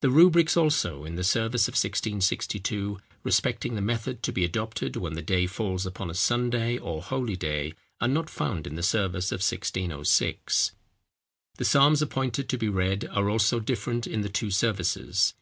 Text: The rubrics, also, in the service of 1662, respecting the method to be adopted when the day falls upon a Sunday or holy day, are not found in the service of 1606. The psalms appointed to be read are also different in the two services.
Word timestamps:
The 0.00 0.08
rubrics, 0.08 0.56
also, 0.56 1.04
in 1.04 1.16
the 1.16 1.22
service 1.22 1.68
of 1.68 1.72
1662, 1.72 2.98
respecting 3.22 3.74
the 3.74 3.82
method 3.82 4.22
to 4.22 4.32
be 4.32 4.42
adopted 4.42 4.96
when 4.96 5.12
the 5.12 5.20
day 5.20 5.46
falls 5.46 5.84
upon 5.84 6.08
a 6.08 6.14
Sunday 6.14 6.78
or 6.78 7.02
holy 7.02 7.36
day, 7.36 7.74
are 8.00 8.08
not 8.08 8.30
found 8.30 8.66
in 8.66 8.76
the 8.76 8.82
service 8.82 9.30
of 9.32 9.40
1606. 9.44 10.72
The 11.56 11.64
psalms 11.66 12.00
appointed 12.00 12.48
to 12.48 12.56
be 12.56 12.70
read 12.70 13.06
are 13.12 13.28
also 13.28 13.60
different 13.60 14.06
in 14.06 14.22
the 14.22 14.30
two 14.30 14.50
services. 14.50 15.34